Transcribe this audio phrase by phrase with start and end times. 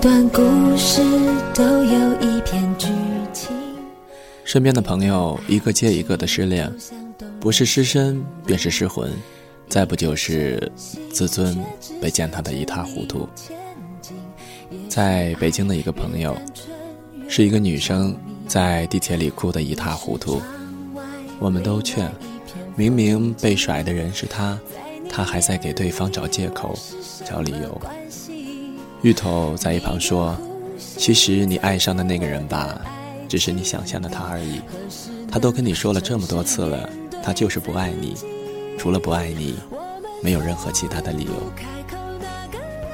[0.00, 0.40] 段故
[0.78, 1.02] 事
[1.54, 2.88] 都有一篇剧
[3.34, 3.54] 情。
[4.44, 6.72] 身边的朋友一个接一个的失恋，
[7.38, 9.12] 不是失身便是失魂，
[9.68, 10.72] 再不就是
[11.12, 11.54] 自尊
[12.00, 13.28] 被践踏的一塌糊涂。
[14.88, 16.34] 在北京的一个朋友，
[17.28, 18.16] 是一个女生，
[18.48, 20.40] 在地铁里哭得一塌糊涂。
[21.38, 22.10] 我们都劝，
[22.74, 24.58] 明明被甩的人是她，
[25.10, 26.74] 她还在给对方找借口、
[27.22, 27.80] 找理由。
[29.02, 30.36] 芋头在一旁说
[30.78, 32.78] ：“其实你爱上的那个人吧，
[33.26, 34.60] 只是你想象的他而已。
[35.30, 36.88] 他都跟你说了这么多次了，
[37.22, 38.14] 他就是不爱你，
[38.76, 39.54] 除了不爱你，
[40.22, 41.32] 没有任何其他的理由。”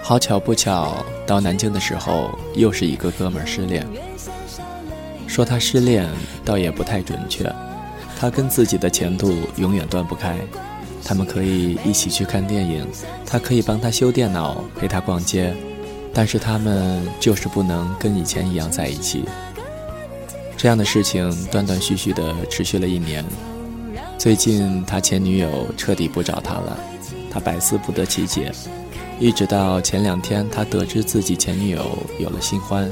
[0.00, 3.84] 好巧不巧，到南京的时候，又是一个哥们失恋。
[5.26, 6.08] 说他失恋，
[6.44, 7.52] 倒也不太准确。
[8.16, 10.38] 他跟自己的前度永远断不开。
[11.04, 12.86] 他们可以一起去看电影，
[13.26, 15.52] 他可以帮他修电脑，陪他逛街。
[16.16, 19.22] 但是他们就是不能跟以前一样在一起。
[20.56, 23.22] 这样的事情断断续续的持续了一年。
[24.16, 26.74] 最近他前女友彻底不找他了，
[27.30, 28.50] 他百思不得其解。
[29.20, 31.84] 一直到前两天，他得知自己前女友
[32.18, 32.90] 有了新欢。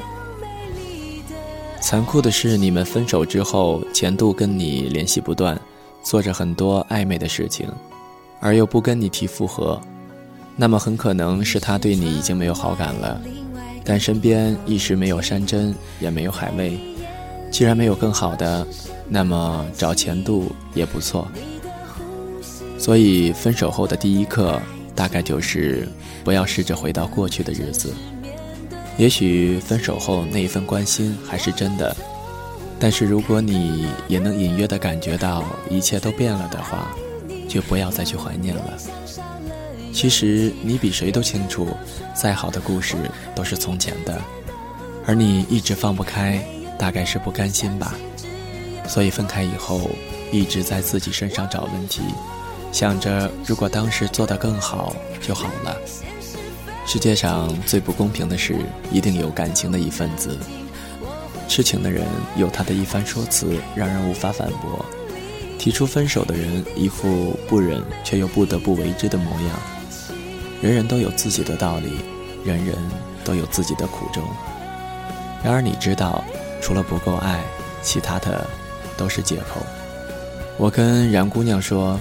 [1.80, 5.58] 残酷的是，你们分手之后，前度跟你联系不断，
[6.02, 7.66] 做着很多暧昧的事情，
[8.38, 9.80] 而又不跟你提复合。
[10.56, 13.20] 那么很可能是他对你已经没有好感了，
[13.84, 16.78] 但身边一时没有山珍，也没有海味。
[17.50, 18.66] 既然没有更好的，
[19.08, 21.26] 那么找前度也不错。
[22.78, 24.60] 所以分手后的第一课，
[24.94, 25.88] 大概就是
[26.22, 27.92] 不要试着回到过去的日子。
[28.96, 31.96] 也许分手后那一份关心还是真的，
[32.78, 36.94] 但是如果你也能隐约的感觉到一切都变了的话，
[37.48, 38.78] 就不要再去怀念了。
[39.94, 41.68] 其实你比谁都清楚，
[42.14, 42.96] 再好的故事
[43.32, 44.20] 都是从前的，
[45.06, 46.44] 而你一直放不开，
[46.76, 47.94] 大概是不甘心吧。
[48.88, 49.88] 所以分开以后，
[50.32, 52.02] 一直在自己身上找问题，
[52.72, 55.76] 想着如果当时做得更好就好了。
[56.84, 58.56] 世界上最不公平的事，
[58.90, 60.36] 一定有感情的一份子，
[61.48, 62.04] 痴情的人
[62.36, 64.84] 有他的一番说辞，让人无法反驳；
[65.56, 69.50] 提出分手的人一副不忍却又不得不为之的模样。
[70.62, 72.00] 人人都有自己的道理，
[72.44, 72.76] 人人
[73.24, 74.22] 都有自己的苦衷。
[75.42, 76.24] 然而你知道，
[76.60, 77.42] 除了不够爱，
[77.82, 78.46] 其他的
[78.96, 79.60] 都是借口。
[80.56, 82.00] 我跟然姑娘说，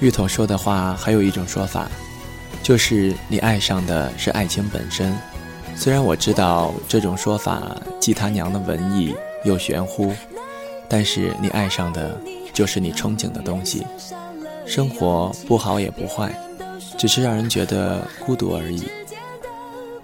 [0.00, 1.86] 芋头说的话还有一种说法，
[2.62, 5.14] 就是你爱上的是爱情本身。
[5.76, 10.12] 虽然我知道这种说法既他娘的文艺又玄乎，
[10.88, 12.18] 但是你爱上的
[12.54, 13.86] 就是你憧憬的东西。
[14.64, 16.34] 生活不好也不坏。
[16.96, 18.84] 只是让人觉得孤独而已。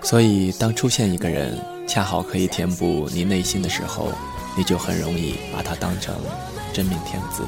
[0.02, 4.08] 所以，当出现一个人恰好可以填补你内心的时候，
[4.56, 6.14] 你就很容易把他当成
[6.72, 7.42] 真命天子。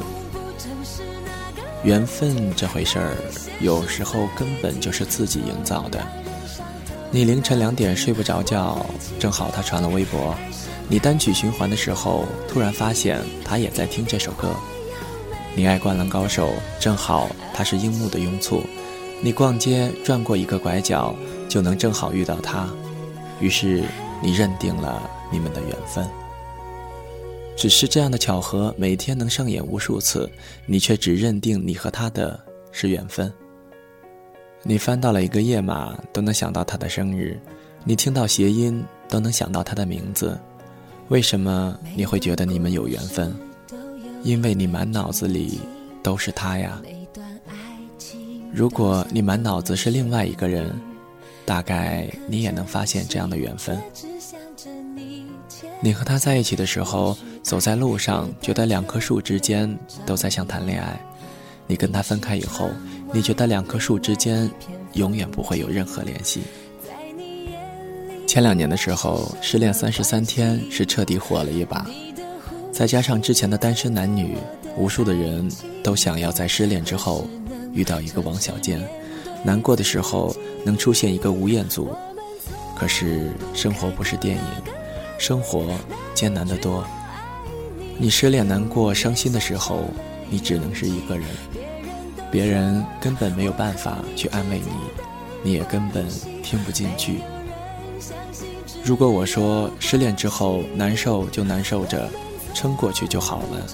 [1.85, 3.17] 缘分这回事儿，
[3.61, 6.05] 有时候根本就是自己营造的。
[7.11, 8.85] 你凌晨两点睡不着觉，
[9.21, 10.35] 正好他传了微博；
[10.89, 14.51] 你单曲循环的时候，突然发现他也在听这首歌。
[15.55, 18.63] 你爱灌篮高手，正好他是樱木的拥簇。
[19.23, 21.15] 你逛街转过一个拐角，
[21.49, 22.69] 就能正好遇到他，
[23.41, 23.83] 于是
[24.23, 26.07] 你认定了你们的缘分。
[27.57, 30.31] 只是这样的巧合每天能上演无数次，
[30.67, 32.39] 你却只认定你和他的
[32.71, 33.33] 是缘分。
[34.63, 37.41] 你翻到了一个页码都能想到他的生日，
[37.85, 40.39] 你听到谐音都能想到他的名字，
[41.09, 43.35] 为什么你会觉得你们有缘分？
[44.23, 45.59] 因为你满脑子里
[46.03, 46.83] 都是他呀。
[48.57, 50.75] 如果你满脑子是另外一个人，
[51.45, 53.79] 大概你也能发现这样的缘分。
[55.79, 60.99] 你和他在一起的时候，走在路上，觉得两棵树之间都在像谈恋爱；
[61.67, 62.71] 你跟他分开以后，
[63.13, 64.51] 你觉得两棵树之间
[64.95, 66.41] 永远不会有任何联系。
[68.27, 71.87] 前两年的时候，《失恋三十三天》是彻底火了一把，
[72.73, 74.39] 再加上之前的单身男女，
[74.79, 75.47] 无数的人
[75.83, 77.29] 都想要在失恋之后。
[77.77, 78.83] 遇到一个王小贱，
[79.45, 80.35] 难过的时候
[80.65, 81.95] 能出现一个吴彦祖。
[82.75, 84.43] 可是生活不是电影，
[85.19, 85.79] 生活
[86.15, 86.85] 艰难得多。
[87.99, 89.85] 你失恋、难过、伤心的时候，
[90.29, 91.27] 你只能是一个人，
[92.31, 94.71] 别人根本没有办法去安慰你，
[95.43, 96.07] 你也根本
[96.43, 97.21] 听不进去。
[98.85, 102.09] 如果我说失恋之后难受就难受着，
[102.55, 103.67] 撑过去就好了，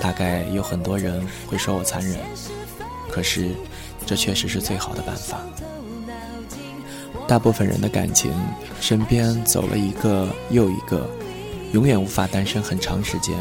[0.00, 2.16] 大概有很多人会说我残忍。
[3.18, 3.50] 可是，
[4.06, 5.40] 这确实是最好的办法。
[7.26, 8.32] 大部分人的感情，
[8.80, 11.10] 身边走了一个又一个，
[11.72, 13.34] 永远无法单身很长时间，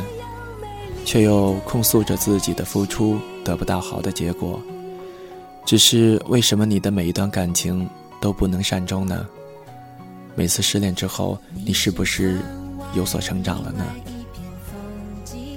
[1.05, 4.59] 却又控诉着自己的付出得不到好的结果。
[5.63, 7.87] 只是为什么你的每一段感情
[8.19, 9.27] 都不能善终呢？
[10.33, 12.39] 每次失恋之后，你是不是
[12.95, 13.85] 有所成长了呢？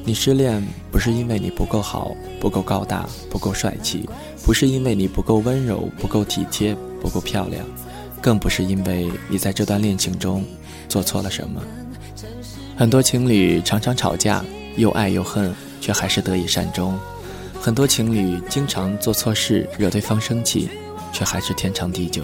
[0.03, 4.09] 你失恋不是因为你不够好、不够高大、不够帅气，
[4.45, 7.65] 不是因为你不够温柔、不够体贴、不够漂亮，
[8.21, 10.45] 更不是因为你在这段恋情中
[10.89, 11.63] 做错了什么。
[12.77, 14.45] 很多情侣常常吵架，
[14.77, 16.95] 又爱又恨，却还是得以善终；
[17.61, 20.69] 很多情侣经常做错事，惹对方生气，
[21.13, 22.23] 却还是天长地久。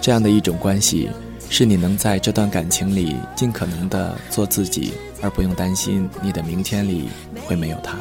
[0.00, 1.10] 这样的一种关系。
[1.52, 7.08] 是你能在这段感情里尽可能的做自己，而不用担心你的明天里
[7.46, 7.96] 会没有他。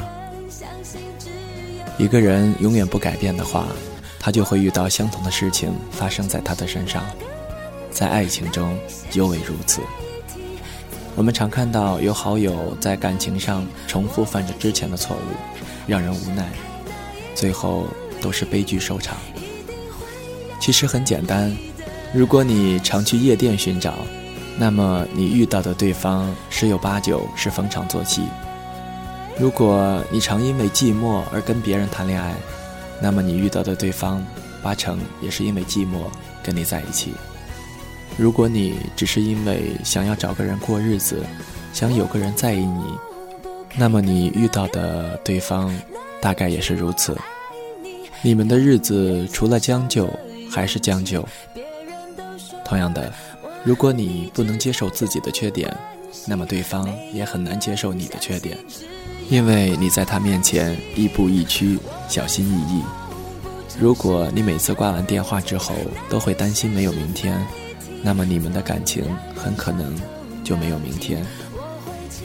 [1.97, 3.67] 一个人永远不改变的话，
[4.19, 7.03] 他就会遇到相同的事情发生在他的身上，
[7.91, 8.77] 在爱情中
[9.13, 9.81] 尤为如此。
[11.15, 15.35] 我们常看到有好友在感情上重复犯着之前的错误，
[15.85, 16.49] 让人无奈，
[17.35, 17.87] 最后
[18.21, 19.17] 都是悲剧收场。
[20.61, 21.53] 其实很简单。
[22.13, 23.95] 如果你常去夜店寻找，
[24.61, 28.23] 那么你遇到的对方十有八九是逢场作戏；
[29.39, 32.35] 如果你常因为寂寞而跟别人谈恋爱，
[33.01, 34.21] 那么你遇到的对方
[34.61, 36.01] 八成也是因为寂寞
[36.43, 37.11] 跟你在一起；
[38.17, 41.23] 如果你只是因为想要找个人过日子，
[41.71, 42.83] 想有个人在意你，
[43.77, 45.73] 那么你遇到的对方
[46.19, 47.17] 大概也是如此。
[48.21, 50.09] 你们的日子除了将就
[50.51, 51.25] 还是将就。
[52.65, 53.11] 同样的，
[53.65, 55.75] 如果你不能接受自己的缺点，
[56.25, 58.57] 那么对方也很难接受你的缺点，
[59.29, 61.77] 因为你在他面前亦步亦趋，
[62.07, 62.81] 小心翼翼。
[63.79, 65.75] 如果你每次挂完电话之后
[66.09, 67.39] 都会担心没有明天，
[68.01, 69.03] 那么你们的感情
[69.35, 69.93] 很可能
[70.43, 71.25] 就没有明天，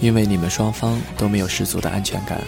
[0.00, 2.40] 因为你们双方都没有十足的安全感。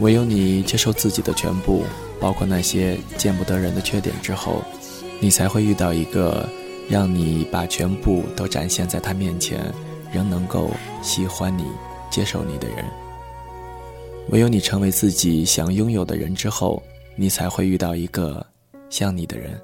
[0.00, 1.84] 唯有你接受自己的全部，
[2.20, 4.62] 包括那些见不得人的缺点之后。
[5.20, 6.48] 你才会遇到一个
[6.88, 9.72] 让你把全部都展现在他面前，
[10.10, 10.70] 仍能够
[11.02, 11.64] 喜欢你、
[12.10, 12.84] 接受你的人。
[14.30, 16.82] 唯有你成为自己想拥有的人之后，
[17.16, 18.44] 你才会遇到一个
[18.88, 19.60] 像你的人。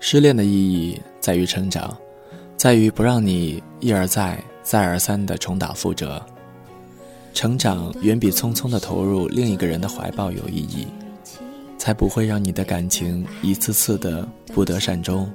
[0.00, 1.96] 失恋的意义在于成长，
[2.56, 6.24] 在于不让你一而再、再而三的重蹈覆辙。
[7.32, 10.86] 成长远比匆匆的投入另一个人的怀抱有意义。
[11.86, 15.30] 才不会让你的感情一次次的不得善终。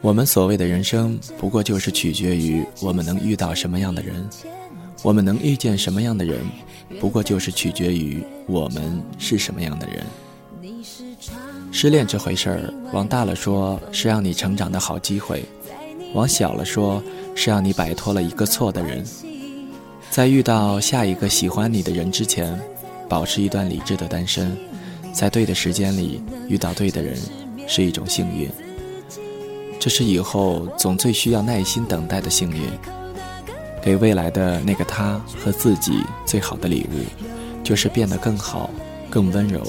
[0.00, 4.28] 我们所谓的人生，不过就是取决于我们能遇到什么样的人，
[5.04, 6.40] 我们能遇见什么样的人，
[6.98, 10.04] 不过就是取决于我们是什么样的人。
[11.70, 15.44] 失恋这回事儿，往大了说是让你成长的好机会，
[16.14, 17.00] 往小了说
[17.36, 19.04] 是让你摆脱了一个错的人。
[20.10, 22.60] 在遇到下一个喜欢你的人之前，
[23.10, 24.56] 保持一段理智的单身。
[25.12, 27.18] 在对的时间里遇到对的人，
[27.66, 28.48] 是一种幸运。
[29.80, 32.70] 这是以后总最需要耐心等待的幸运。
[33.82, 37.24] 给未来的那个他和自己最好的礼物，
[37.64, 38.70] 就是变得更好、
[39.08, 39.66] 更温柔、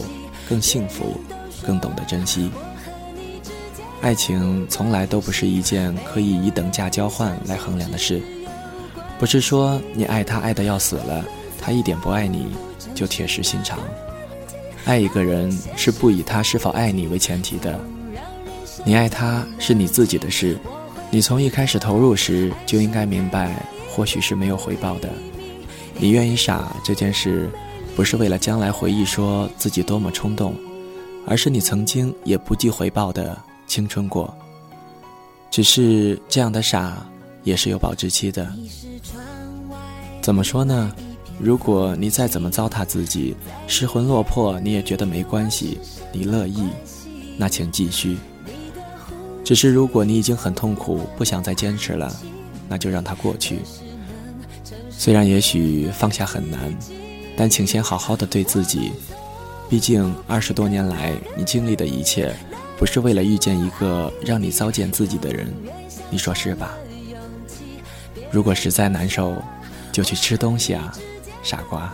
[0.47, 1.19] 更幸福、
[1.65, 2.51] 更懂得珍惜。
[4.01, 8.21] 爱情从来都不是一件可以以等价交换来衡量的事。
[9.17, 11.25] 不是说你爱他爱得要死了，
[11.59, 12.47] 他一点不爱你，
[12.93, 13.79] 就铁石心肠。
[14.85, 17.79] 爱一个人是不以他是否爱你为前提的，
[18.83, 20.57] 你爱他是你自己的事，
[21.11, 25.09] 你从一开始投入时就应该明白，或许是没有回报的。
[25.99, 27.47] 你愿意傻这件事，
[27.95, 30.55] 不是为了将来回忆说自己多么冲动，
[31.27, 34.33] 而是你曾经也不计回报的青春过。
[35.51, 37.05] 只是这样的傻
[37.43, 38.51] 也是有保质期的。
[40.21, 40.91] 怎么说呢？
[41.43, 45.79] 如果你再怎么糟蹋自己，失魂落魄，你也觉得没关系，
[46.11, 46.69] 你乐意，
[47.35, 48.15] 那请继续。
[49.43, 52.15] 只是如果你已经很痛苦，不想再坚持了，
[52.69, 53.57] 那就让它过去。
[54.91, 56.59] 虽然也许放下很难，
[57.35, 58.91] 但请先好好的对自己。
[59.67, 62.31] 毕竟二十多年来，你经历的一切，
[62.77, 65.51] 不是为了遇见一个让你糟践自己的人，
[66.11, 66.75] 你说是吧？
[68.29, 69.33] 如果实在难受，
[69.91, 70.93] 就去吃东西啊。
[71.41, 71.91] 傻瓜。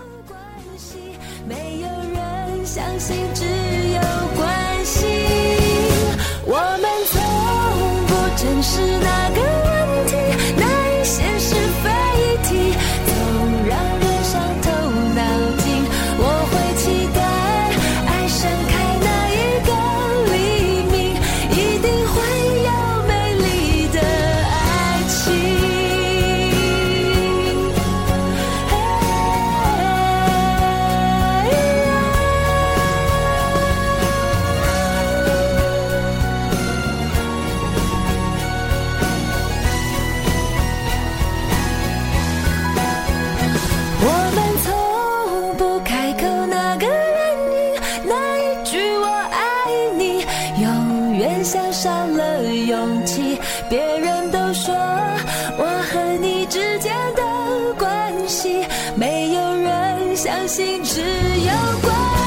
[56.49, 62.26] 之间的关系没有人相信只有关